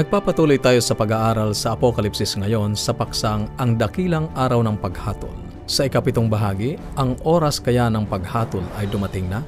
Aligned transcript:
Nagpapatuloy 0.00 0.56
tayo 0.56 0.80
sa 0.80 0.96
pag-aaral 0.96 1.52
sa 1.52 1.76
Apokalipsis 1.76 2.32
ngayon 2.40 2.72
sa 2.72 2.96
paksang 2.96 3.52
Ang 3.60 3.76
Dakilang 3.76 4.32
Araw 4.32 4.64
ng 4.64 4.80
Paghatol. 4.80 5.36
Sa 5.68 5.84
ikapitong 5.84 6.24
bahagi, 6.24 6.80
ang 6.96 7.20
oras 7.20 7.60
kaya 7.60 7.92
ng 7.92 8.08
paghatol 8.08 8.64
ay 8.80 8.88
dumating 8.88 9.28
na? 9.28 9.44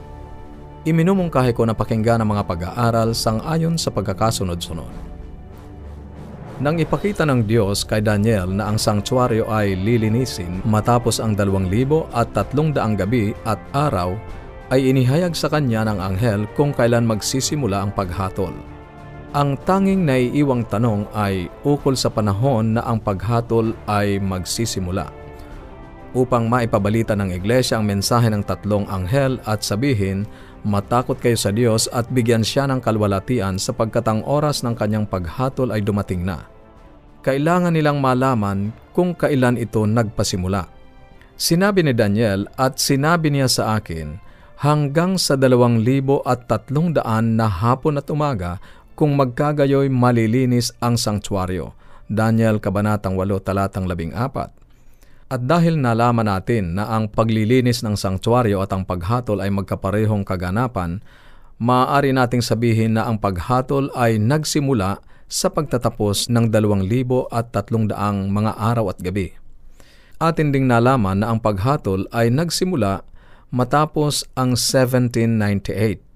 Iminumungkahi 0.84 1.56
ko 1.56 1.64
na 1.64 1.72
pakinggan 1.72 2.20
ang 2.20 2.36
mga 2.36 2.44
pag-aaral 2.44 3.16
sang 3.16 3.40
ayon 3.48 3.80
sa 3.80 3.88
pagkakasunod-sunod. 3.96 4.92
Nang 6.60 6.76
ipakita 6.76 7.24
ng 7.24 7.48
Diyos 7.48 7.88
kay 7.88 8.04
Daniel 8.04 8.52
na 8.52 8.68
ang 8.68 8.76
sanktuaryo 8.76 9.48
ay 9.48 9.72
lilinisin 9.72 10.60
matapos 10.68 11.16
ang 11.16 11.32
dalawang 11.32 11.72
libo 11.72 12.12
at 12.12 12.28
tatlong 12.36 12.76
daang 12.76 13.00
gabi 13.00 13.32
at 13.48 13.56
araw, 13.72 14.20
ay 14.68 14.84
inihayag 14.84 15.32
sa 15.32 15.48
kanya 15.48 15.88
ng 15.88 15.96
anghel 15.96 16.44
kung 16.52 16.76
kailan 16.76 17.08
magsisimula 17.08 17.88
ang 17.88 17.96
paghatol. 17.96 18.52
Ang 19.32 19.56
tanging 19.64 20.04
naiiwang 20.04 20.68
tanong 20.68 21.08
ay 21.16 21.48
ukol 21.64 21.96
sa 21.96 22.12
panahon 22.12 22.76
na 22.76 22.84
ang 22.84 23.00
paghatol 23.00 23.72
ay 23.88 24.20
magsisimula. 24.20 25.08
Upang 26.12 26.52
maipabalita 26.52 27.16
ng 27.16 27.32
iglesia 27.32 27.80
ang 27.80 27.88
mensahe 27.88 28.28
ng 28.28 28.44
tatlong 28.44 28.84
anghel 28.92 29.40
at 29.48 29.64
sabihin, 29.64 30.28
matakot 30.68 31.16
kayo 31.16 31.40
sa 31.40 31.48
Diyos 31.48 31.88
at 31.96 32.12
bigyan 32.12 32.44
siya 32.44 32.68
ng 32.68 32.84
kalwalatian 32.84 33.56
sapagkat 33.56 34.04
ang 34.04 34.20
oras 34.28 34.60
ng 34.60 34.76
kanyang 34.76 35.08
paghatol 35.08 35.72
ay 35.72 35.80
dumating 35.80 36.28
na. 36.28 36.44
Kailangan 37.24 37.72
nilang 37.72 38.04
malaman 38.04 38.68
kung 38.92 39.16
kailan 39.16 39.56
ito 39.56 39.80
nagpasimula. 39.88 40.68
Sinabi 41.40 41.80
ni 41.80 41.96
Daniel 41.96 42.52
at 42.60 42.76
sinabi 42.76 43.32
niya 43.32 43.48
sa 43.48 43.80
akin, 43.80 44.20
hanggang 44.62 45.18
sa 45.18 45.34
dalawang 45.34 45.82
libo 45.82 46.22
at 46.22 46.46
tatlong 46.46 46.94
daan 46.94 47.34
na 47.34 47.50
hapon 47.50 47.98
at 47.98 48.06
umaga 48.12 48.62
kung 48.94 49.16
magkagayoy 49.16 49.88
malilinis 49.88 50.72
ang 50.78 51.00
sanktuaryo. 51.00 51.72
Daniel 52.12 52.60
Kabanatang 52.60 53.16
8 53.16 53.40
Talatang 53.40 53.88
14 53.88 54.12
At 55.32 55.40
dahil 55.48 55.80
nalaman 55.80 56.28
natin 56.28 56.76
na 56.76 56.92
ang 56.92 57.08
paglilinis 57.08 57.80
ng 57.80 57.96
sanktuaryo 57.96 58.60
at 58.60 58.68
ang 58.76 58.84
paghatol 58.84 59.40
ay 59.40 59.48
magkaparehong 59.48 60.28
kaganapan, 60.28 61.00
maaari 61.56 62.12
nating 62.12 62.44
sabihin 62.44 63.00
na 63.00 63.08
ang 63.08 63.16
paghatol 63.16 63.88
ay 63.96 64.20
nagsimula 64.20 65.00
sa 65.32 65.48
pagtatapos 65.48 66.28
ng 66.28 66.52
2,000 66.52 67.32
at 67.32 67.48
300 67.56 67.96
mga 68.28 68.52
araw 68.60 68.92
at 68.92 69.00
gabi. 69.00 69.32
Atin 70.20 70.52
ding 70.52 70.68
nalaman 70.68 71.24
na 71.24 71.32
ang 71.32 71.40
paghatol 71.40 72.04
ay 72.12 72.28
nagsimula 72.28 73.00
matapos 73.48 74.28
ang 74.36 74.52
1798 74.54 76.11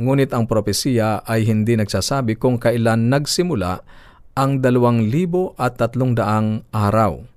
Ngunit 0.00 0.32
ang 0.32 0.48
propesiya 0.48 1.20
ay 1.28 1.44
hindi 1.44 1.76
nagsasabi 1.76 2.40
kung 2.40 2.56
kailan 2.56 3.12
nagsimula 3.12 3.84
ang 4.32 4.64
dalawang 4.64 5.12
libo 5.12 5.52
at 5.60 5.76
tatlong 5.76 6.16
daang 6.16 6.64
araw. 6.72 7.28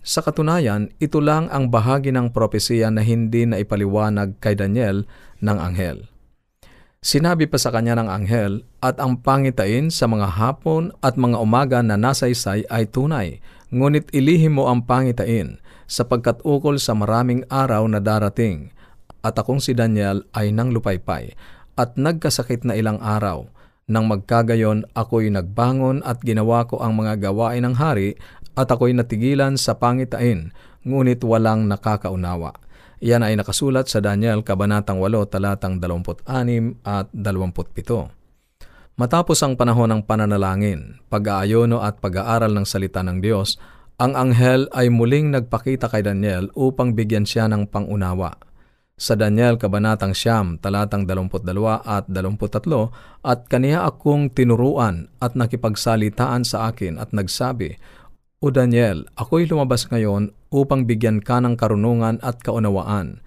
Sa 0.00 0.24
katunayan, 0.24 0.88
ito 0.96 1.20
lang 1.20 1.52
ang 1.52 1.68
bahagi 1.68 2.08
ng 2.12 2.32
propesiya 2.32 2.88
na 2.88 3.04
hindi 3.04 3.44
na 3.44 3.60
ipaliwanag 3.60 4.40
kay 4.40 4.56
Daniel 4.56 5.04
ng 5.44 5.58
anghel. 5.60 6.08
Sinabi 7.04 7.44
pa 7.44 7.60
sa 7.60 7.68
kanya 7.68 8.00
ng 8.00 8.08
anghel 8.08 8.64
at 8.80 8.96
ang 8.96 9.20
pangitain 9.20 9.92
sa 9.92 10.08
mga 10.08 10.40
hapon 10.40 10.88
at 11.04 11.20
mga 11.20 11.36
umaga 11.36 11.84
na 11.84 12.00
nasaysay 12.00 12.64
ay 12.72 12.88
tunay, 12.88 13.44
ngunit 13.68 14.08
ilihim 14.16 14.56
mo 14.56 14.72
ang 14.72 14.88
pangitain 14.88 15.60
sapagkat 15.84 16.40
ukol 16.48 16.80
sa 16.80 16.96
maraming 16.96 17.44
araw 17.52 17.84
na 17.84 18.00
darating. 18.00 18.72
At 19.20 19.36
akong 19.36 19.60
si 19.60 19.76
Daniel 19.76 20.24
ay 20.32 20.48
nang 20.48 20.72
lupaypay 20.72 21.36
at 21.74 21.98
nagkasakit 21.98 22.66
na 22.66 22.78
ilang 22.78 22.98
araw. 23.02 23.46
Nang 23.84 24.08
magkagayon, 24.08 24.88
ako'y 24.96 25.28
nagbangon 25.28 26.00
at 26.08 26.22
ginawa 26.24 26.64
ko 26.64 26.80
ang 26.80 26.96
mga 26.96 27.20
gawain 27.20 27.68
ng 27.68 27.76
hari 27.76 28.16
at 28.56 28.70
ako'y 28.70 28.96
natigilan 28.96 29.60
sa 29.60 29.76
pangitain, 29.76 30.54
ngunit 30.88 31.20
walang 31.20 31.68
nakakaunawa. 31.68 32.56
Yan 33.04 33.20
ay 33.20 33.36
nakasulat 33.36 33.90
sa 33.92 34.00
Daniel 34.00 34.40
Kabanatang 34.40 34.96
8, 35.02 35.28
talatang 35.28 35.76
26 35.76 36.80
at 36.86 37.12
27. 37.12 38.08
Matapos 38.94 39.42
ang 39.42 39.58
panahon 39.58 39.90
ng 39.90 40.02
pananalangin, 40.06 41.02
pag-aayono 41.10 41.82
at 41.82 41.98
pag-aaral 41.98 42.54
ng 42.54 42.64
salita 42.64 43.02
ng 43.02 43.20
Diyos, 43.20 43.58
ang 43.98 44.14
anghel 44.14 44.70
ay 44.72 44.88
muling 44.88 45.34
nagpakita 45.34 45.90
kay 45.90 46.06
Daniel 46.06 46.48
upang 46.54 46.94
bigyan 46.94 47.26
siya 47.26 47.50
ng 47.50 47.68
pangunawa 47.68 48.53
sa 48.94 49.18
Daniel 49.18 49.58
Kabanatang 49.58 50.14
Siyam, 50.14 50.54
talatang 50.62 51.02
22 51.02 51.42
at 51.82 52.06
23, 52.06 53.26
at 53.26 53.40
kaniya 53.50 53.82
akong 53.90 54.30
tinuruan 54.30 55.10
at 55.18 55.34
nakipagsalitaan 55.34 56.46
sa 56.46 56.70
akin 56.70 57.02
at 57.02 57.10
nagsabi, 57.10 57.74
O 58.38 58.54
Daniel, 58.54 59.08
ako'y 59.18 59.50
lumabas 59.50 59.90
ngayon 59.90 60.30
upang 60.54 60.86
bigyan 60.86 61.18
ka 61.18 61.42
ng 61.42 61.58
karunungan 61.58 62.22
at 62.22 62.38
kaunawaan. 62.44 63.18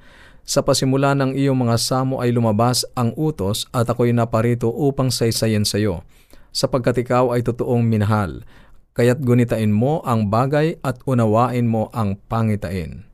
Sa 0.47 0.63
pasimula 0.63 1.11
ng 1.19 1.35
iyong 1.35 1.67
mga 1.67 1.75
samo 1.75 2.23
ay 2.23 2.31
lumabas 2.31 2.88
ang 2.95 3.11
utos 3.19 3.67
at 3.75 3.91
ako'y 3.91 4.16
naparito 4.16 4.72
upang 4.72 5.11
saysayin 5.11 5.67
sa 5.67 5.75
iyo, 5.75 6.07
sapagkat 6.55 7.03
ikaw 7.03 7.35
ay 7.35 7.44
totoong 7.44 7.84
minahal, 7.84 8.47
kaya't 8.95 9.19
gunitain 9.19 9.75
mo 9.75 9.99
ang 10.07 10.31
bagay 10.31 10.79
at 10.79 11.03
unawain 11.03 11.67
mo 11.67 11.91
ang 11.91 12.16
pangitain 12.31 13.07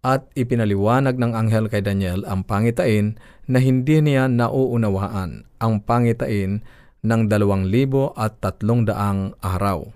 at 0.00 0.28
ipinaliwanag 0.32 1.20
ng 1.20 1.32
anghel 1.36 1.68
kay 1.68 1.84
Daniel 1.84 2.24
ang 2.24 2.44
pangitain 2.44 3.20
na 3.44 3.60
hindi 3.60 4.00
niya 4.00 4.28
nauunawaan 4.32 5.44
ang 5.60 5.74
pangitain 5.84 6.64
ng 7.00 7.22
dalawang 7.28 7.68
libo 7.68 8.12
at 8.16 8.40
tatlong 8.40 8.88
daang 8.88 9.36
araw. 9.40 9.88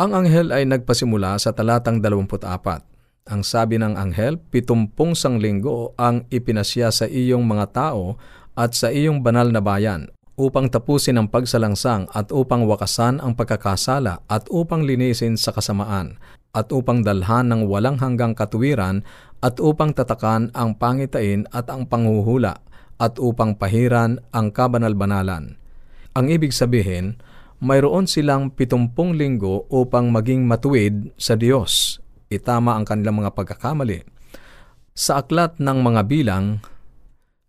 Ang 0.00 0.10
anghel 0.10 0.50
ay 0.50 0.66
nagpasimula 0.66 1.38
sa 1.38 1.54
talatang 1.54 2.02
24. 2.02 3.30
Ang 3.30 3.40
sabi 3.40 3.80
ng 3.80 3.96
anghel, 3.96 4.36
pitumpong 4.36 5.16
sang 5.16 5.40
linggo 5.40 5.96
ang 5.96 6.28
ipinasya 6.28 6.92
sa 6.92 7.06
iyong 7.08 7.46
mga 7.46 7.72
tao 7.72 8.20
at 8.52 8.76
sa 8.76 8.92
iyong 8.92 9.24
banal 9.24 9.48
na 9.48 9.64
bayan 9.64 10.12
upang 10.34 10.66
tapusin 10.66 11.14
ang 11.14 11.30
pagsalangsang 11.30 12.10
at 12.10 12.34
upang 12.34 12.66
wakasan 12.66 13.22
ang 13.22 13.38
pagkakasala 13.38 14.26
at 14.26 14.44
upang 14.50 14.82
linisin 14.82 15.38
sa 15.38 15.54
kasamaan 15.54 16.18
at 16.54 16.70
upang 16.70 17.02
dalhan 17.02 17.50
ng 17.50 17.66
walang 17.66 17.98
hanggang 17.98 18.32
katuwiran 18.32 19.02
at 19.42 19.58
upang 19.58 19.92
tatakan 19.92 20.54
ang 20.54 20.78
pangitain 20.78 21.44
at 21.50 21.66
ang 21.68 21.84
panghuhula 21.84 22.62
at 22.96 23.18
upang 23.18 23.58
pahiran 23.58 24.22
ang 24.30 24.54
kabanal-banalan. 24.54 25.58
Ang 26.14 26.26
ibig 26.30 26.54
sabihin, 26.54 27.18
mayroon 27.58 28.06
silang 28.06 28.54
pitumpong 28.54 29.18
linggo 29.18 29.66
upang 29.66 30.14
maging 30.14 30.46
matuwid 30.46 31.10
sa 31.18 31.34
Diyos. 31.34 31.98
Itama 32.30 32.78
ang 32.78 32.86
kanilang 32.86 33.20
mga 33.20 33.34
pagkakamali. 33.34 34.06
Sa 34.94 35.20
aklat 35.20 35.58
ng 35.58 35.78
mga 35.82 36.02
bilang, 36.06 36.62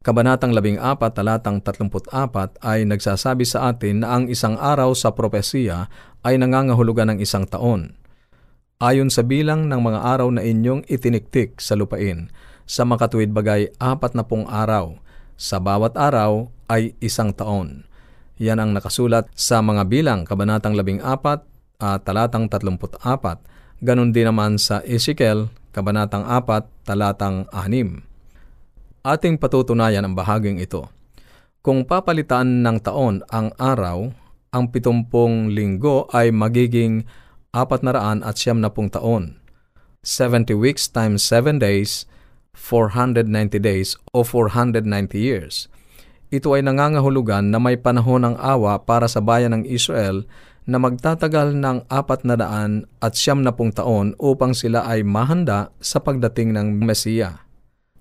Kabanatang 0.05 0.53
14, 0.53 1.17
talatang 1.17 1.57
34 1.65 2.61
ay 2.61 2.85
nagsasabi 2.85 3.41
sa 3.41 3.73
atin 3.73 4.05
na 4.05 4.13
ang 4.13 4.29
isang 4.29 4.53
araw 4.53 4.93
sa 4.93 5.17
propesiya 5.17 5.89
ay 6.21 6.37
nangangahulugan 6.37 7.09
ng 7.09 7.17
isang 7.25 7.49
taon 7.49 8.04
ayon 8.79 9.07
sa 9.07 9.23
bilang 9.23 9.71
ng 9.71 9.79
mga 9.79 9.99
araw 10.03 10.27
na 10.35 10.43
inyong 10.43 10.83
itiniktik 10.91 11.63
sa 11.63 11.79
lupain. 11.79 12.27
Sa 12.67 12.83
makatuwid 12.83 13.31
bagay, 13.31 13.71
apat 13.79 14.17
na 14.17 14.25
pong 14.25 14.49
araw. 14.49 14.97
Sa 15.39 15.61
bawat 15.61 15.95
araw 15.95 16.49
ay 16.67 16.97
isang 16.99 17.31
taon. 17.31 17.85
Yan 18.35 18.59
ang 18.59 18.75
nakasulat 18.75 19.31
sa 19.31 19.63
mga 19.63 19.87
bilang, 19.87 20.27
Kabanatang 20.27 20.75
14, 20.75 21.45
at 21.79 22.03
talatang 22.03 22.51
34. 22.51 22.99
Ganon 23.83 24.11
din 24.11 24.27
naman 24.27 24.59
sa 24.59 24.83
Ezekiel, 24.83 25.47
Kabanatang 25.71 26.27
4, 26.27 26.87
talatang 26.87 27.47
6. 27.51 28.03
Ating 29.05 29.37
patutunayan 29.39 30.03
ang 30.03 30.17
bahaging 30.17 30.59
ito. 30.59 30.89
Kung 31.63 31.85
papalitan 31.85 32.65
ng 32.65 32.77
taon 32.81 33.23
ang 33.31 33.53
araw, 33.55 34.09
ang 34.51 34.65
pitumpong 34.71 35.51
linggo 35.51 36.07
ay 36.11 36.31
magiging 36.31 37.03
apat 37.55 37.87
na 37.87 37.95
raan 37.95 38.19
at 38.27 38.35
siyam 38.35 38.59
na 38.59 38.67
pung 38.67 38.91
taon. 38.91 39.39
70 40.03 40.53
weeks 40.59 40.91
times 40.91 41.23
7 41.23 41.57
days, 41.57 42.03
490 42.53 43.57
days 43.63 43.95
o 44.11 44.27
490 44.27 44.83
years. 45.15 45.71
Ito 46.29 46.51
ay 46.59 46.67
nangangahulugan 46.67 47.47
na 47.47 47.63
may 47.63 47.79
panahon 47.79 48.27
ng 48.27 48.35
awa 48.35 48.83
para 48.83 49.07
sa 49.07 49.23
bayan 49.23 49.55
ng 49.55 49.63
Israel 49.63 50.27
na 50.67 50.81
magtatagal 50.81 51.55
ng 51.55 51.87
apat 51.87 52.27
na 52.27 52.35
daan 52.35 52.89
at 52.99 53.15
siyam 53.15 53.39
na 53.39 53.55
pung 53.55 53.71
taon 53.71 54.17
upang 54.19 54.51
sila 54.51 54.83
ay 54.83 55.05
mahanda 55.07 55.71
sa 55.79 56.03
pagdating 56.03 56.51
ng 56.51 56.83
Mesiya. 56.83 57.45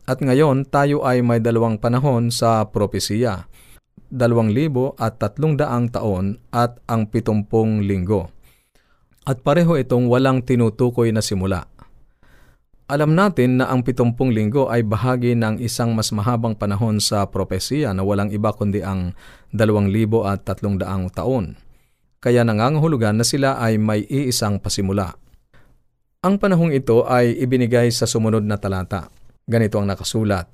At 0.05 0.21
ngayon 0.21 0.69
tayo 0.69 1.07
ay 1.07 1.25
may 1.25 1.41
dalawang 1.41 1.81
panahon 1.81 2.29
sa 2.29 2.69
propesiya, 2.69 3.49
dalawang 4.13 4.53
libo 4.53 4.93
at 5.01 5.17
tatlong 5.21 5.57
daang 5.57 5.89
taon 5.89 6.37
at 6.53 6.81
ang 6.89 7.09
pitumpong 7.09 7.85
linggo 7.85 8.34
at 9.25 9.41
pareho 9.41 9.77
itong 9.81 10.09
walang 10.09 10.45
tinutukoy 10.45 11.09
na 11.13 11.25
simula. 11.25 11.69
Alam 12.85 13.17
natin 13.17 13.57
na 13.57 13.73
ang 13.73 13.81
pitumpung 13.81 14.29
linggo 14.29 14.69
ay 14.69 14.85
bahagi 14.85 15.33
ng 15.33 15.57
isang 15.65 15.97
mas 15.97 16.13
mahabang 16.13 16.53
panahon 16.53 17.01
sa 17.01 17.25
propesiya 17.25 17.97
na 17.97 18.05
walang 18.05 18.29
iba 18.29 18.53
kundi 18.53 18.85
ang 18.85 19.17
dalawang 19.57 19.89
libo 19.89 20.29
at 20.29 20.45
tatlong 20.45 20.77
daang 20.77 21.09
taon. 21.09 21.57
Kaya 22.21 22.45
nangangahulugan 22.45 23.17
na 23.17 23.25
sila 23.25 23.57
ay 23.57 23.81
may 23.81 24.05
iisang 24.05 24.61
pasimula. 24.61 25.17
Ang 26.25 26.37
panahong 26.37 26.77
ito 26.77 27.09
ay 27.09 27.33
ibinigay 27.41 27.89
sa 27.89 28.05
sumunod 28.05 28.45
na 28.45 28.61
talata. 28.61 29.09
Ganito 29.49 29.81
ang 29.81 29.89
nakasulat. 29.89 30.49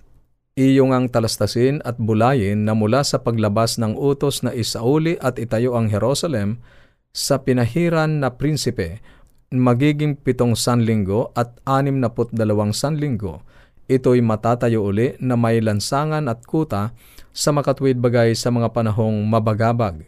Iyong 0.54 0.94
ang 0.94 1.06
talastasin 1.10 1.82
at 1.82 1.98
bulayin 1.98 2.62
na 2.62 2.74
mula 2.74 3.02
sa 3.06 3.22
paglabas 3.22 3.78
ng 3.78 3.94
utos 3.94 4.42
na 4.46 4.54
isauli 4.54 5.18
at 5.18 5.38
itayo 5.38 5.78
ang 5.78 5.90
Jerusalem 5.90 6.62
sa 7.10 7.42
pinahiran 7.42 8.22
na 8.22 8.30
prinsipe 8.34 9.02
magiging 9.50 10.14
pitong 10.14 10.54
sanlinggo 10.54 11.34
at 11.34 11.58
anim 11.66 11.98
na 11.98 12.06
put 12.06 12.30
dalawang 12.30 12.70
sanlinggo, 12.70 13.42
ito'y 13.90 14.22
matatayo 14.22 14.86
uli 14.86 15.18
na 15.18 15.34
may 15.34 15.58
lansangan 15.58 16.30
at 16.30 16.46
kuta 16.46 16.94
sa 17.34 17.50
makatwid 17.50 17.98
bagay 17.98 18.30
sa 18.38 18.54
mga 18.54 18.70
panahong 18.70 19.26
mabagabag. 19.26 20.06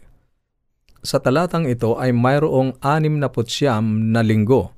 Sa 1.03 1.19
talatang 1.19 1.67
ito 1.67 1.99
ay 1.99 2.15
mayroong 2.15 2.79
anim 2.79 3.19
na 3.19 3.27
putsyam 3.27 4.15
na 4.15 4.23
linggo, 4.23 4.71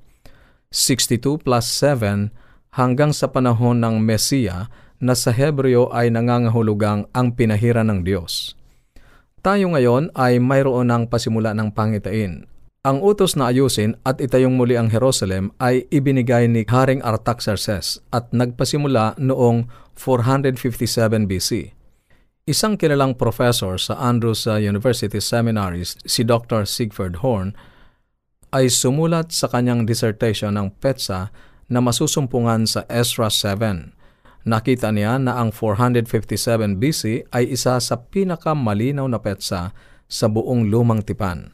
62 0.74 1.46
plus 1.46 1.66
7 1.70 2.34
hanggang 2.74 3.14
sa 3.14 3.30
panahon 3.30 3.78
ng 3.86 4.02
Mesiya 4.02 4.74
na 4.98 5.14
sa 5.14 5.30
Hebreo 5.30 5.94
ay 5.94 6.10
nangangahulugang 6.10 7.06
ang 7.14 7.38
pinahiran 7.38 7.94
ng 7.94 8.02
Diyos. 8.02 8.58
Tayo 9.46 9.78
ngayon 9.78 10.10
ay 10.18 10.42
mayroon 10.42 10.90
ng 10.90 11.06
pasimula 11.06 11.54
ng 11.54 11.70
pangitain 11.70 12.50
ang 12.86 13.02
utos 13.02 13.34
na 13.34 13.50
ayusin 13.50 13.98
at 14.06 14.22
itayong 14.22 14.54
muli 14.54 14.78
ang 14.78 14.94
Jerusalem 14.94 15.50
ay 15.58 15.90
ibinigay 15.90 16.46
ni 16.46 16.62
Haring 16.70 17.02
Artaxerxes 17.02 17.98
at 18.14 18.30
nagpasimula 18.30 19.18
noong 19.18 19.66
457 19.98 21.26
BC. 21.26 21.74
Isang 22.46 22.78
kilalang 22.78 23.18
professor 23.18 23.82
sa 23.82 23.98
Andrews 23.98 24.46
University 24.46 25.18
Seminaries, 25.18 25.98
si 26.06 26.22
Dr. 26.22 26.70
Sigford 26.70 27.26
Horn, 27.26 27.58
ay 28.54 28.70
sumulat 28.70 29.34
sa 29.34 29.50
kanyang 29.50 29.90
dissertation 29.90 30.54
ng 30.54 30.78
petsa 30.78 31.34
na 31.66 31.82
masusumpungan 31.82 32.70
sa 32.70 32.86
Ezra 32.86 33.34
7. 33.34 33.95
Nakita 34.46 34.94
niya 34.94 35.18
na 35.18 35.42
ang 35.42 35.50
457 35.50 36.78
BC 36.78 37.34
ay 37.34 37.50
isa 37.50 37.82
sa 37.82 37.96
pinakamalinaw 37.98 39.10
na 39.10 39.18
petsa 39.18 39.74
sa 40.06 40.26
buong 40.30 40.70
lumang 40.70 41.02
tipan. 41.02 41.50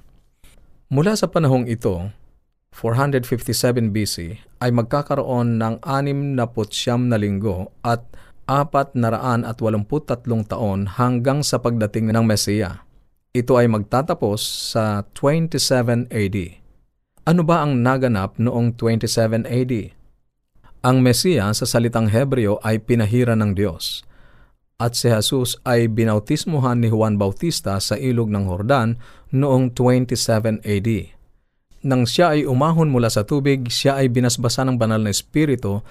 Mula 0.91 1.15
sa 1.15 1.31
panahong 1.31 1.71
ito, 1.71 2.11
457 2.75 3.95
BC, 3.95 4.43
ay 4.59 4.75
magkakaroon 4.75 5.55
ng 5.55 5.79
69 5.79 6.35
na 7.07 7.15
linggo 7.15 7.71
at 7.79 8.03
483 8.51 8.99
taon 10.51 10.91
hanggang 10.91 11.47
sa 11.47 11.63
pagdating 11.63 12.11
ng 12.11 12.27
Mesiya. 12.27 12.83
Ito 13.31 13.55
ay 13.55 13.71
magtatapos 13.71 14.43
sa 14.75 15.07
27 15.15 16.11
AD. 16.11 16.37
Ano 17.23 17.47
ba 17.47 17.63
ang 17.63 17.79
naganap 17.79 18.35
noong 18.35 18.75
27 18.75 19.47
AD? 19.47 20.00
Ang 20.81 21.05
Mesiya 21.05 21.53
sa 21.53 21.69
salitang 21.69 22.09
Hebreo 22.09 22.57
ay 22.65 22.81
pinahira 22.81 23.37
ng 23.37 23.53
Diyos 23.53 24.01
at 24.81 24.97
si 24.97 25.13
Jesus 25.13 25.61
ay 25.61 25.85
binautismuhan 25.85 26.81
ni 26.81 26.89
Juan 26.89 27.21
Bautista 27.21 27.77
sa 27.77 27.93
ilog 27.93 28.33
ng 28.33 28.49
Hordan 28.49 28.97
noong 29.29 29.77
27 29.77 30.65
AD. 30.65 30.89
Nang 31.85 32.09
siya 32.09 32.33
ay 32.33 32.49
umahon 32.49 32.89
mula 32.89 33.13
sa 33.13 33.21
tubig, 33.21 33.69
siya 33.69 34.01
ay 34.01 34.09
binasbasa 34.09 34.65
ng 34.65 34.81
banal 34.81 35.05
na 35.05 35.13
espiritu 35.13 35.85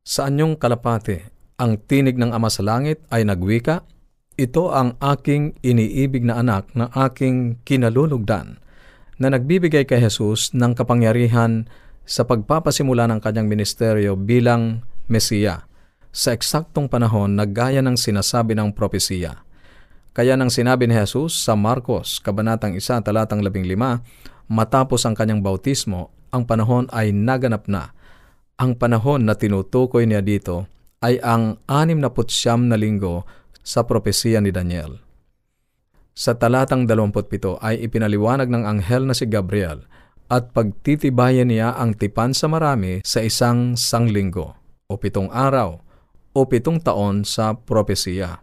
sa 0.00 0.32
anyong 0.32 0.56
kalapate. 0.56 1.36
Ang 1.60 1.76
tinig 1.84 2.16
ng 2.16 2.32
Ama 2.32 2.48
sa 2.48 2.64
Langit 2.64 3.04
ay 3.12 3.28
nagwika, 3.28 3.84
Ito 4.40 4.72
ang 4.72 4.96
aking 5.04 5.60
iniibig 5.60 6.24
na 6.24 6.40
anak 6.40 6.72
na 6.72 6.88
aking 6.96 7.60
kinalulugdan, 7.68 8.56
na 9.20 9.28
nagbibigay 9.28 9.84
kay 9.84 10.00
Jesus 10.00 10.56
ng 10.56 10.72
kapangyarihan 10.72 11.68
sa 12.06 12.26
pagpapasimula 12.26 13.06
ng 13.10 13.20
kanyang 13.22 13.46
ministeryo 13.46 14.18
bilang 14.18 14.84
Mesiya 15.10 15.66
sa 16.10 16.34
eksaktong 16.34 16.90
panahon 16.90 17.38
na 17.38 17.46
gaya 17.46 17.82
ng 17.82 17.94
sinasabi 17.94 18.54
ng 18.58 18.74
propesiya. 18.74 19.42
Kaya 20.10 20.34
nang 20.34 20.50
sinabi 20.50 20.90
ni 20.90 20.94
Jesus 20.98 21.38
sa 21.38 21.54
Marcos, 21.54 22.18
Kabanatang 22.18 22.74
1, 22.74 23.06
Talatang 23.06 23.46
15, 23.46 24.50
matapos 24.50 25.06
ang 25.06 25.14
kanyang 25.14 25.38
bautismo, 25.38 26.10
ang 26.34 26.46
panahon 26.46 26.90
ay 26.90 27.14
naganap 27.14 27.70
na. 27.70 27.94
Ang 28.58 28.74
panahon 28.74 29.22
na 29.22 29.38
tinutukoy 29.38 30.06
niya 30.10 30.22
dito 30.22 30.66
ay 31.00 31.22
ang 31.22 31.62
69 31.70 32.70
na 32.70 32.76
linggo 32.76 33.24
sa 33.62 33.86
propesiya 33.86 34.42
ni 34.42 34.50
Daniel. 34.50 34.98
Sa 36.12 36.36
talatang 36.36 36.84
27 36.84 37.62
ay 37.62 37.80
ipinaliwanag 37.86 38.50
ng 38.50 38.66
anghel 38.66 39.06
na 39.06 39.14
si 39.14 39.24
Gabriel 39.30 39.86
at 40.30 40.54
pagtitibayan 40.54 41.50
niya 41.50 41.74
ang 41.74 41.98
tipan 41.98 42.30
sa 42.30 42.46
marami 42.46 43.02
sa 43.02 43.18
isang 43.20 43.74
sanglinggo 43.74 44.54
o 44.86 44.94
pitong 44.94 45.26
araw 45.34 45.82
o 46.30 46.40
pitong 46.46 46.78
taon 46.78 47.26
sa 47.26 47.58
propesiya. 47.58 48.38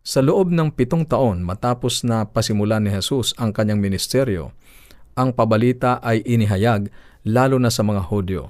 Sa 0.00 0.24
loob 0.24 0.48
ng 0.48 0.72
pitong 0.72 1.04
taon 1.04 1.44
matapos 1.44 2.00
na 2.00 2.24
pasimulan 2.24 2.80
ni 2.80 2.88
Jesus 2.88 3.36
ang 3.36 3.52
kanyang 3.52 3.76
ministeryo, 3.76 4.56
ang 5.12 5.36
pabalita 5.36 6.00
ay 6.00 6.24
inihayag 6.24 6.88
lalo 7.28 7.60
na 7.60 7.68
sa 7.68 7.84
mga 7.84 8.08
Hudyo. 8.08 8.48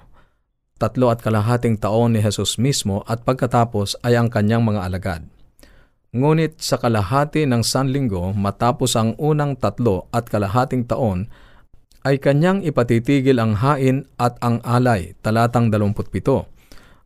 Tatlo 0.78 1.10
at 1.10 1.18
kalahating 1.18 1.74
taon 1.74 2.14
ni 2.14 2.22
Jesus 2.22 2.62
mismo 2.62 3.02
at 3.10 3.26
pagkatapos 3.26 3.98
ay 4.06 4.14
ang 4.14 4.30
kanyang 4.30 4.62
mga 4.62 4.86
alagad. 4.86 5.22
Ngunit 6.14 6.62
sa 6.62 6.78
kalahati 6.78 7.42
ng 7.42 7.66
sanlinggo 7.66 8.30
matapos 8.38 8.94
ang 8.94 9.18
unang 9.18 9.58
tatlo 9.58 10.06
at 10.14 10.30
kalahating 10.30 10.86
taon, 10.86 11.26
ay 12.06 12.20
kanyang 12.22 12.62
ipatitigil 12.62 13.38
ang 13.38 13.58
hain 13.58 14.06
at 14.20 14.38
ang 14.44 14.62
alay, 14.62 15.16
talatang 15.24 15.72
27 15.72 16.58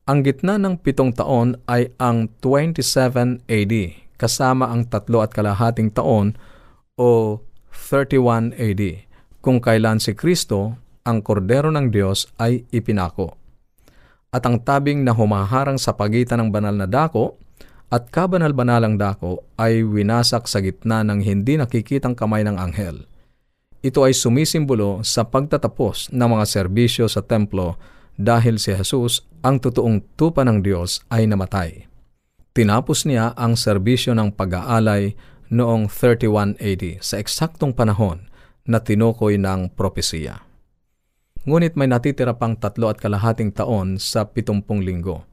ang 0.03 0.27
gitna 0.27 0.59
ng 0.59 0.83
pitong 0.83 1.15
taon 1.15 1.62
ay 1.71 1.94
ang 2.03 2.27
27 2.43 3.47
AD, 3.47 3.75
kasama 4.19 4.67
ang 4.67 4.91
tatlo 4.91 5.23
at 5.23 5.31
kalahating 5.31 5.94
taon 5.94 6.35
o 6.99 7.39
31 7.71 8.50
AD, 8.59 8.83
kung 9.39 9.62
kailan 9.62 10.02
si 10.02 10.19
Kristo, 10.19 10.75
ang 11.07 11.23
kordero 11.23 11.71
ng 11.71 11.95
Diyos, 11.95 12.26
ay 12.43 12.66
ipinako. 12.75 13.38
At 14.35 14.43
ang 14.43 14.59
tabing 14.66 15.07
na 15.07 15.14
humaharang 15.14 15.78
sa 15.78 15.95
pagitan 15.95 16.43
ng 16.43 16.50
banal 16.50 16.75
na 16.75 16.90
dako 16.90 17.38
at 17.87 18.11
kabanal-banalang 18.11 18.99
dako 18.99 19.47
ay 19.55 19.87
winasak 19.87 20.50
sa 20.50 20.59
gitna 20.59 21.07
ng 21.07 21.23
hindi 21.23 21.55
nakikitang 21.55 22.19
kamay 22.19 22.43
ng 22.43 22.59
anghel. 22.59 23.07
Ito 23.83 24.07
ay 24.07 24.15
sumisimbolo 24.15 25.03
sa 25.03 25.27
pagtatapos 25.27 26.15
ng 26.15 26.29
mga 26.39 26.45
serbisyo 26.47 27.11
sa 27.11 27.19
templo 27.19 27.75
dahil 28.15 28.62
si 28.62 28.71
Jesus, 28.71 29.27
ang 29.43 29.59
totoong 29.59 30.15
tupa 30.15 30.47
ng 30.47 30.62
Diyos, 30.62 31.03
ay 31.11 31.27
namatay. 31.27 31.91
Tinapos 32.55 33.11
niya 33.11 33.35
ang 33.35 33.59
serbisyo 33.59 34.15
ng 34.15 34.39
pag-aalay 34.39 35.19
noong 35.51 35.91
31 35.91 36.62
AD 36.62 37.03
sa 37.03 37.19
eksaktong 37.19 37.75
panahon 37.75 38.31
na 38.62 38.79
tinukoy 38.79 39.35
ng 39.35 39.75
propesiya. 39.75 40.47
Ngunit 41.43 41.75
may 41.75 41.91
natitira 41.91 42.39
pang 42.39 42.55
tatlo 42.55 42.87
at 42.87 43.03
kalahating 43.03 43.51
taon 43.51 43.99
sa 43.99 44.31
pitumpung 44.31 44.87
linggo. 44.87 45.27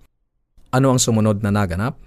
Ano 0.74 0.90
ang 0.90 0.98
sumunod 0.98 1.46
na 1.46 1.54
naganap? 1.54 2.02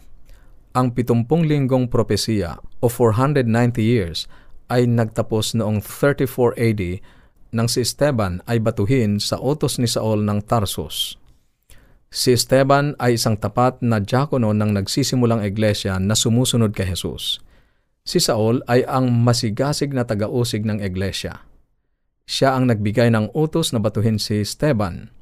Ang 0.74 0.90
pitumpung 0.90 1.46
linggong 1.46 1.86
propesiya 1.86 2.58
o 2.82 2.90
490 2.90 3.46
years 3.78 4.26
ay 4.72 4.88
nagtapos 4.88 5.52
noong 5.60 5.84
34 5.84 6.56
AD 6.56 6.82
nang 7.52 7.68
si 7.68 7.84
Esteban 7.84 8.40
ay 8.48 8.64
batuhin 8.64 9.20
sa 9.20 9.36
utos 9.36 9.76
ni 9.76 9.84
Saul 9.84 10.24
ng 10.24 10.40
Tarsus. 10.48 11.20
Si 12.08 12.32
Esteban 12.32 12.96
ay 12.96 13.20
isang 13.20 13.36
tapat 13.36 13.80
na 13.84 14.00
diakono 14.00 14.56
ng 14.56 14.72
nagsisimulang 14.72 15.44
iglesia 15.44 16.00
na 16.00 16.16
sumusunod 16.16 16.72
kay 16.72 16.88
Jesus. 16.88 17.44
Si 18.04 18.20
Saul 18.20 18.64
ay 18.68 18.84
ang 18.88 19.12
masigasig 19.12 19.92
na 19.92 20.08
tagausig 20.08 20.64
ng 20.64 20.80
iglesia. 20.80 21.44
Siya 22.24 22.56
ang 22.56 22.68
nagbigay 22.72 23.12
ng 23.12 23.36
utos 23.36 23.76
na 23.76 23.80
batuhin 23.80 24.16
si 24.16 24.40
Esteban. 24.40 25.12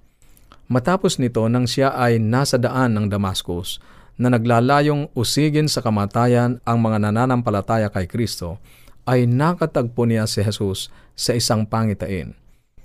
Matapos 0.71 1.19
nito 1.19 1.43
nang 1.51 1.67
siya 1.67 1.95
ay 1.99 2.23
nasa 2.23 2.55
daan 2.55 2.95
ng 2.95 3.07
Damascus 3.11 3.83
na 4.21 4.31
naglalayong 4.31 5.11
usigin 5.19 5.67
sa 5.67 5.83
kamatayan 5.83 6.63
ang 6.63 6.79
mga 6.79 7.11
nananampalataya 7.11 7.91
kay 7.91 8.07
Kristo, 8.07 8.63
ay 9.07 9.29
nakatagpo 9.29 10.05
niya 10.09 10.27
si 10.27 10.45
Jesus 10.45 10.93
sa 11.17 11.37
isang 11.37 11.69
pangitain. 11.69 12.37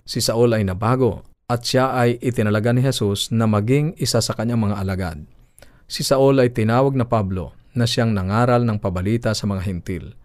Si 0.06 0.22
Saul 0.22 0.54
ay 0.54 0.68
nabago 0.68 1.26
at 1.50 1.66
siya 1.66 1.94
ay 1.94 2.18
itinalaga 2.22 2.74
ni 2.74 2.82
Jesus 2.82 3.30
na 3.34 3.46
maging 3.46 3.98
isa 3.98 4.22
sa 4.22 4.34
kanyang 4.34 4.70
mga 4.70 4.76
alagad. 4.82 5.18
Si 5.86 6.02
Saul 6.02 6.42
ay 6.42 6.54
tinawag 6.54 6.98
na 6.98 7.06
Pablo 7.06 7.54
na 7.78 7.86
siyang 7.86 8.16
nangaral 8.16 8.66
ng 8.66 8.82
pabalita 8.82 9.36
sa 9.36 9.46
mga 9.46 9.62
hintil. 9.68 10.18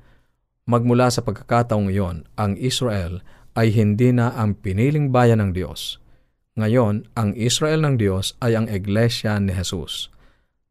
Magmula 0.65 1.11
sa 1.11 1.21
pagkakataong 1.27 1.91
iyon, 1.91 2.25
ang 2.39 2.55
Israel 2.57 3.21
ay 3.59 3.75
hindi 3.75 4.15
na 4.15 4.33
ang 4.33 4.55
piniling 4.55 5.11
bayan 5.11 5.43
ng 5.43 5.51
Diyos. 5.53 5.99
Ngayon, 6.55 7.11
ang 7.19 7.35
Israel 7.35 7.83
ng 7.83 7.97
Diyos 7.99 8.39
ay 8.39 8.55
ang 8.55 8.67
Iglesia 8.71 9.37
ni 9.43 9.51
Jesus. 9.51 10.13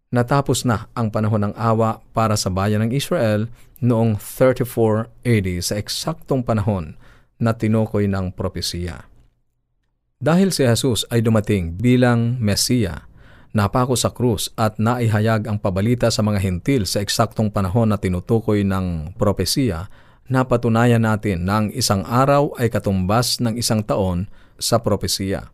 Natapos 0.09 0.65
na 0.65 0.89
ang 0.97 1.13
panahon 1.13 1.45
ng 1.45 1.53
awa 1.53 2.01
para 2.17 2.33
sa 2.33 2.49
bayan 2.49 2.81
ng 2.81 2.97
Israel 2.97 3.45
noong 3.77 4.17
34 4.17 5.05
AD 5.21 5.47
sa 5.61 5.77
eksaktong 5.77 6.41
panahon 6.41 6.97
na 7.37 7.53
tinukoy 7.53 8.09
ng 8.09 8.33
propesiya. 8.33 9.05
Dahil 10.17 10.49
si 10.49 10.65
Jesus 10.65 11.05
ay 11.13 11.21
dumating 11.21 11.77
bilang 11.77 12.41
Mesiya, 12.41 13.05
napako 13.53 13.93
sa 13.93 14.09
krus 14.09 14.49
at 14.57 14.81
naihayag 14.81 15.45
ang 15.45 15.61
pabalita 15.61 16.09
sa 16.09 16.25
mga 16.25 16.41
hintil 16.41 16.89
sa 16.89 17.05
eksaktong 17.05 17.53
panahon 17.53 17.93
na 17.93 18.01
tinutukoy 18.01 18.65
ng 18.65 19.13
propesiya, 19.13 19.93
napatunayan 20.25 21.05
natin 21.05 21.45
na 21.45 21.61
ang 21.61 21.67
isang 21.69 22.01
araw 22.01 22.57
ay 22.57 22.73
katumbas 22.73 23.37
ng 23.45 23.61
isang 23.61 23.85
taon 23.85 24.25
sa 24.57 24.81
propesiya 24.81 25.53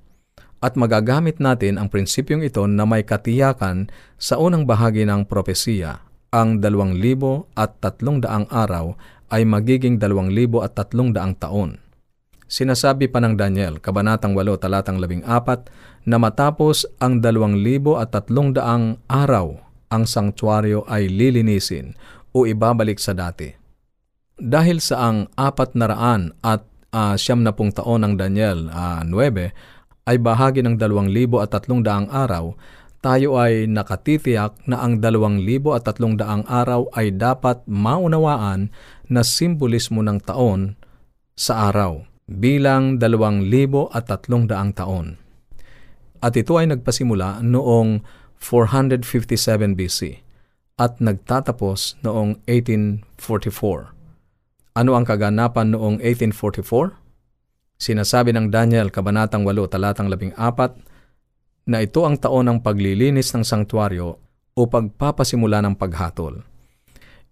at 0.63 0.79
magagamit 0.79 1.39
natin 1.39 1.75
ang 1.75 1.91
prinsipyong 1.91 2.43
ito 2.45 2.63
na 2.65 2.87
may 2.87 3.03
katiyakan 3.03 3.91
sa 4.15 4.39
unang 4.39 4.63
bahagi 4.63 5.03
ng 5.03 5.27
propesiya. 5.27 6.03
Ang 6.35 6.59
dalawang 6.59 6.99
libo 6.99 7.47
at 7.55 7.79
tatlong 7.79 8.19
daang 8.19 8.47
araw 8.51 8.95
ay 9.31 9.47
magiging 9.47 9.97
dalawang 9.99 10.31
libo 10.31 10.61
at 10.61 10.75
tatlong 10.75 11.15
daang 11.15 11.35
taon. 11.35 11.79
Sinasabi 12.45 13.09
pa 13.09 13.17
ng 13.23 13.33
Daniel, 13.33 13.81
Kabanatang 13.81 14.37
8, 14.37 14.61
Talatang 14.61 15.01
14, 15.01 16.05
na 16.05 16.17
matapos 16.21 16.85
ang 17.01 17.17
dalawang 17.17 17.57
libo 17.57 17.97
at 17.97 18.13
tatlong 18.13 18.53
daang 18.53 19.01
araw, 19.09 19.57
ang 19.89 20.05
sangtuaryo 20.05 20.85
ay 20.85 21.09
lilinisin 21.09 21.97
o 22.35 22.45
ibabalik 22.45 23.01
sa 23.01 23.17
dati. 23.17 23.49
Dahil 24.35 24.83
sa 24.83 25.09
ang 25.09 25.31
apat 25.39 25.73
na 25.73 25.85
raan 25.89 26.35
at 26.43 26.67
uh, 26.91 27.15
siyam 27.15 27.41
na 27.41 27.55
pung 27.55 27.71
taon 27.71 28.03
ng 28.03 28.13
Daniel 28.19 28.67
uh, 28.69 29.01
9 29.01 29.74
ay 30.05 30.21
bahagi 30.21 30.61
ng 30.61 30.77
2,300 30.77 32.09
araw, 32.09 32.53
tayo 33.05 33.37
ay 33.37 33.69
nakatitiyak 33.69 34.57
na 34.65 34.81
ang 34.81 34.97
2,300 34.97 36.45
araw 36.49 36.89
ay 36.97 37.13
dapat 37.13 37.61
maunawaan 37.69 38.73
na 39.05 39.21
simbolismo 39.21 40.01
ng 40.01 40.17
taon 40.25 40.73
sa 41.37 41.69
araw 41.69 42.01
bilang 42.25 42.97
2,300 42.97 44.73
taon. 44.73 45.21
At 46.17 46.33
ito 46.33 46.57
ay 46.57 46.65
nagpasimula 46.73 47.45
noong 47.45 48.01
457 48.41 49.77
BC 49.77 50.25
at 50.81 50.97
nagtatapos 50.97 52.01
noong 52.01 52.41
1844. 52.49 53.93
Ano 54.75 54.91
ang 54.97 55.05
kaganapan 55.05 55.77
noong 55.77 56.01
1844? 56.01 57.04
Sinasabi 57.75 58.31
ng 58.31 58.47
Daniel 58.47 58.87
Kabanatang 58.87 59.43
8 59.43 59.67
Talatang 59.67 60.07
14 60.07 60.35
na 61.67 61.83
ito 61.83 62.07
ang 62.07 62.15
taon 62.15 62.47
ng 62.47 62.59
paglilinis 62.63 63.35
ng 63.35 63.43
sangtuaryo 63.43 64.15
o 64.55 64.61
pagpapasimula 64.63 65.59
ng 65.65 65.75
paghatol. 65.75 66.39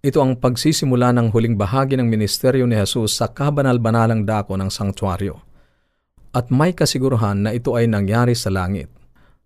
Ito 0.03 0.19
ang 0.19 0.35
pagsisimula 0.35 1.15
ng 1.15 1.31
huling 1.31 1.55
bahagi 1.55 1.95
ng 1.95 2.11
ministeryo 2.11 2.67
ni 2.67 2.75
Jesus 2.75 3.15
sa 3.15 3.31
kabanal-banalang 3.31 4.27
dako 4.27 4.59
ng 4.59 4.67
sangtuaryo. 4.67 5.39
At 6.35 6.51
may 6.51 6.75
kasiguruhan 6.75 7.47
na 7.47 7.55
ito 7.55 7.79
ay 7.79 7.87
nangyari 7.87 8.35
sa 8.35 8.51
langit 8.51 8.91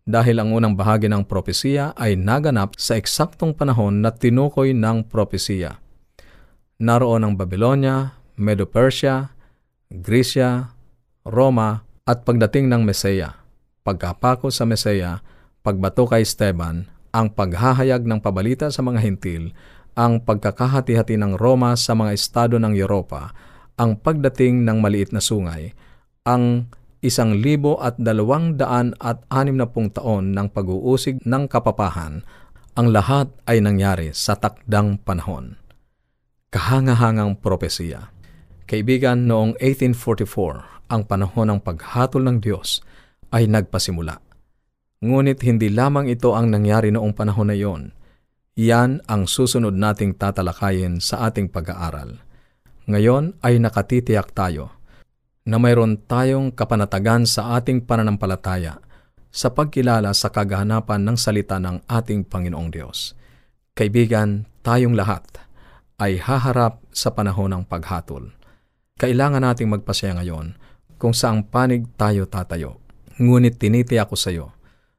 dahil 0.08 0.42
ang 0.42 0.56
unang 0.56 0.74
bahagi 0.74 1.12
ng 1.12 1.30
propesiya 1.30 1.94
ay 1.94 2.18
naganap 2.18 2.74
sa 2.80 2.98
eksaktong 2.98 3.54
panahon 3.54 4.02
na 4.02 4.10
tinukoy 4.10 4.74
ng 4.74 5.06
propesiya. 5.06 5.78
Naroon 6.82 7.28
ang 7.28 7.34
Babylonia, 7.38 8.18
Medo-Persia, 8.40 9.30
Grecia, 9.92 10.77
Roma 11.28 11.84
at 12.08 12.24
pagdating 12.24 12.72
ng 12.72 12.88
Meseya. 12.88 13.36
Pagkapako 13.84 14.48
sa 14.52 14.64
Meseya, 14.64 15.20
pagbato 15.60 16.08
kay 16.08 16.24
Esteban, 16.24 16.88
ang 17.12 17.32
paghahayag 17.32 18.08
ng 18.08 18.20
pabalita 18.24 18.72
sa 18.72 18.84
mga 18.84 19.00
hintil, 19.04 19.52
ang 19.98 20.24
pagkakahati-hati 20.24 21.20
ng 21.20 21.36
Roma 21.36 21.76
sa 21.76 21.98
mga 21.98 22.16
estado 22.16 22.56
ng 22.62 22.72
Europa, 22.78 23.34
ang 23.76 23.98
pagdating 24.00 24.64
ng 24.64 24.78
maliit 24.80 25.12
na 25.12 25.20
sungay, 25.20 25.74
ang 26.24 26.70
isang 27.02 27.38
libo 27.38 27.78
at 27.78 27.98
dalawang 27.98 28.58
daan 28.58 28.94
at 28.98 29.22
anim 29.30 29.58
na 29.58 29.70
pung 29.70 29.90
taon 29.90 30.34
ng 30.34 30.48
pag-uusig 30.50 31.22
ng 31.24 31.46
kapapahan, 31.50 32.26
ang 32.78 32.88
lahat 32.94 33.34
ay 33.50 33.58
nangyari 33.58 34.14
sa 34.14 34.38
takdang 34.38 35.02
panahon. 35.02 35.58
Kahangahangang 36.54 37.42
propesiya. 37.42 38.17
Kaibigan, 38.68 39.32
noong 39.32 39.56
1844, 39.64 40.92
ang 40.92 41.08
panahon 41.08 41.48
ng 41.56 41.60
paghatol 41.64 42.20
ng 42.28 42.44
Diyos 42.44 42.84
ay 43.32 43.48
nagpasimula. 43.48 44.20
Ngunit 45.00 45.40
hindi 45.48 45.72
lamang 45.72 46.12
ito 46.12 46.36
ang 46.36 46.52
nangyari 46.52 46.92
noong 46.92 47.16
panahon 47.16 47.48
na 47.48 47.56
iyon. 47.56 47.96
Yan 48.60 49.00
ang 49.08 49.24
susunod 49.24 49.72
nating 49.72 50.20
tatalakayin 50.20 51.00
sa 51.00 51.32
ating 51.32 51.48
pag-aaral. 51.48 52.20
Ngayon 52.92 53.40
ay 53.40 53.56
nakatitiyak 53.64 54.36
tayo 54.36 54.76
na 55.48 55.56
mayroon 55.64 56.04
tayong 56.04 56.52
kapanatagan 56.52 57.24
sa 57.24 57.56
ating 57.56 57.88
pananampalataya 57.88 58.84
sa 59.32 59.48
pagkilala 59.48 60.12
sa 60.12 60.28
kaganapan 60.28 61.08
ng 61.08 61.16
salita 61.16 61.56
ng 61.56 61.88
ating 61.88 62.28
Panginoong 62.28 62.68
Diyos. 62.68 63.16
Kaibigan, 63.80 64.44
tayong 64.60 64.92
lahat 64.92 65.24
ay 66.04 66.20
haharap 66.20 66.84
sa 66.92 67.16
panahon 67.16 67.56
ng 67.56 67.64
paghatol. 67.64 68.37
Kailangan 68.98 69.46
nating 69.46 69.70
magpasaya 69.70 70.18
ngayon 70.18 70.58
kung 70.98 71.14
saang 71.14 71.46
panig 71.46 71.86
tayo 72.02 72.26
tatayo. 72.26 72.82
Ngunit 73.22 73.62
tinitiyak 73.62 74.10
ko 74.10 74.18
sa 74.18 74.34
iyo 74.34 74.50